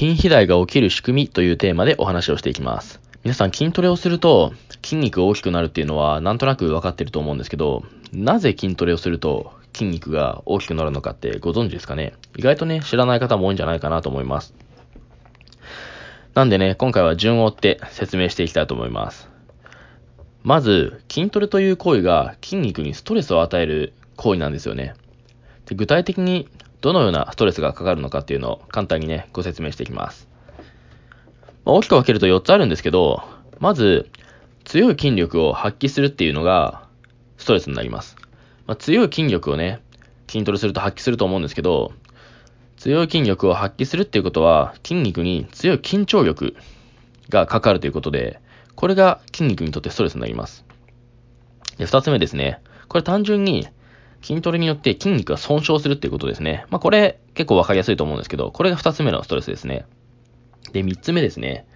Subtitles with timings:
[0.00, 3.02] 筋肥大が起きる仕組みというテーマでお話をしていきます。
[3.22, 12.14] 皆さん筋トレをすると筋肉が大きくなるっていうのはなんとなく分かってると思うんですけど、なぜ筋トレをすると筋肉が大きくなるのかってご存知ですかね？
[12.38, 14.54] 意外とね、知らない方も多いんじゃないかなと思います。
[16.32, 19.28] なんでね、今回は順を追って説明していきたいと思います。
[20.44, 24.94] まず、筋トレという行為が筋肉にストレスを与える行為なんですよね。
[25.66, 26.48] で具体的に
[26.80, 30.28] どのようなストレスがかかるのかっていうのを簡単にね、ご説明していきます。
[31.64, 33.22] まあ、大きく分けると4つあるんですけど、
[33.58, 34.08] まず、
[34.64, 36.86] 強い筋力を発揮するっていうのが
[37.38, 38.16] ストレスになります。
[38.66, 39.80] まあ、強い筋力をね、
[40.28, 41.92] 筋トレすると発揮すると思うんですけど、
[42.76, 46.56] 強い筋力を発揮するっていうことは、筋肉に強い緊張力
[47.28, 48.40] がかかるということで、
[48.74, 50.64] これが筋肉にとってストレスになります。
[51.76, 52.60] で、二つ目ですね。
[52.88, 53.66] これ単純に
[54.22, 56.66] 筋トレによって筋肉が損傷するっていうことですね。
[56.70, 59.86] まあ、これ結構わかりやすいと思うんですけど、これが二つ目のストレスですね。
[60.72, 61.66] で、三つ目ですね。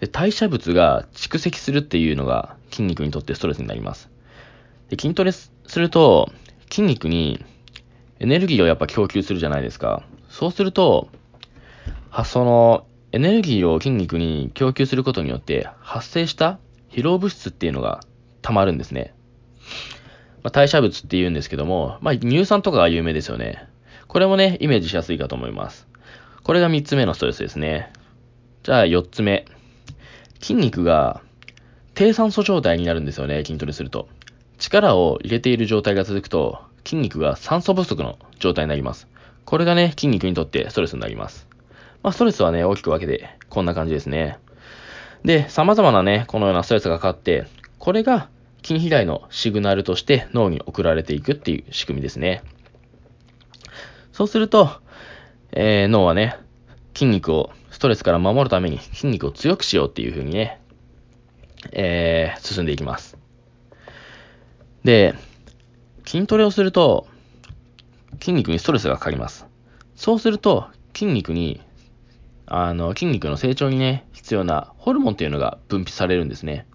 [0.00, 4.10] で代謝物が蓄積するっていうのが筋肉にとってストレスになります。
[4.90, 6.30] で筋トレすると
[6.70, 7.44] 筋肉に
[8.20, 10.04] エネルギーをやっぱ供給するじゃないですか。
[10.28, 11.08] そうすると、
[12.10, 16.58] はそのエネルギーを筋肉に供給することによって発生した
[16.90, 18.00] 疲労物質っていうのが
[18.42, 19.14] 溜まるんですね。
[20.44, 23.66] まあ、代謝物って言うんですけども、まあ、乳酸とかが有名ですよね。
[24.06, 25.88] これもね、イメージしやすいかと思います。
[26.42, 27.90] これが3つ目のストレスですね。
[28.62, 29.46] じゃあ4つ目。
[30.40, 31.22] 筋肉が
[31.94, 34.08] 低酸素状態になるんですよね、筋トレすると。
[34.58, 39.08] 力を入れている状態が続くと、筋肉が酸素不足の状態になります。
[39.46, 41.48] これがね、筋肉にとってストレスになります。
[42.02, 44.38] まあ、ストレスはね、大きく分けて、こんな感じですね。
[45.24, 47.46] で、様々なね、このようなストレスがかかって、
[47.78, 48.28] これが
[48.64, 52.42] 筋肥大のシグナルとして脳に送られていくっていう仕組みですね。
[54.12, 54.70] そうすると、
[55.52, 56.36] えー、脳はね、
[56.94, 60.60] 筋肉をストレスから守るために筋肉を強くしようっていう風にね、
[61.72, 63.18] えー、進んでいきます。
[64.82, 65.14] で、
[66.06, 67.06] 筋トレをすると、
[68.20, 69.46] 筋肉にストレスがかかります。
[69.94, 71.60] そうすると、筋肉に
[72.46, 76.66] あの、筋肉の成長にね、必要なホルモンっていうのが分泌されるんですね。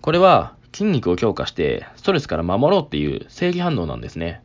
[0.00, 4.42] これは筋肉を強化してストレスから守ろうっていう正義反応なんですね。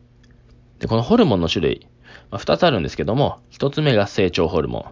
[0.77, 1.87] で、このホルモンの種類、
[2.29, 4.85] まあ、2つあるんですけども、1つ目が成長ホルモン。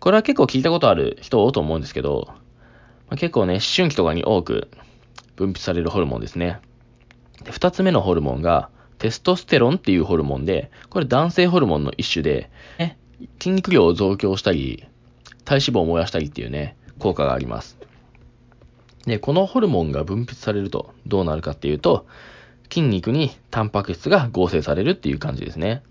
[0.00, 2.34] これは結構聞いたことある人多いと思うんですけど、ま
[3.10, 4.68] あ、結構ね、思春期とかに多く
[5.36, 6.60] 分泌されるホルモンですね。
[7.44, 8.68] で、2つ目のホルモンが
[8.98, 12.98] テストステロンっていうホルモンで、これ男性ホルモンの一種で、ね、
[13.38, 14.88] 筋肉量を増強したり、
[15.44, 17.78] 体脂肪を燃やしたりっていうね、効果があります。
[19.06, 22.06] で、このホルモンが分泌されるとどうなるかっていうと、
[22.70, 25.82] 筋肉にタンパク質が合成されるっていう感じですね。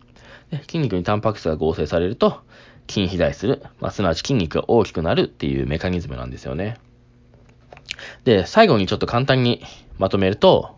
[0.52, 2.42] で筋肉にタンパク質が合成されると、
[2.90, 6.78] 筋肥大する、まあ、すなわち筋肉が大きくなるっていうメカニズムなんですよね。
[8.24, 9.64] で、最後にちょっと簡単に
[9.98, 10.78] まとめると、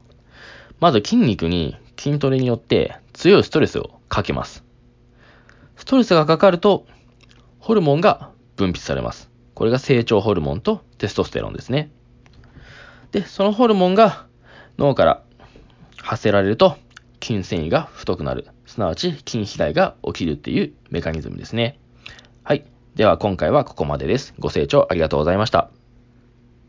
[0.79, 4.63] まず筋肉に筋トレによって強いストレスをかけます。
[5.77, 6.85] ストレスがかかると、
[7.59, 9.29] ホルモンが分泌されます。
[9.53, 11.89] これが成長ホルモンとテストステロンですね。
[13.15, 14.25] で、そのホルモンが
[14.77, 15.23] 脳から
[16.01, 16.75] 発せられると、
[17.23, 18.45] 筋繊維が太くなる。
[18.65, 21.79] すなわち筋肥大が起きるっていうメカニズムですね。
[22.43, 22.65] はい。
[22.95, 24.33] では今回はここまでです。
[24.37, 25.69] ご清聴ありがとうございました。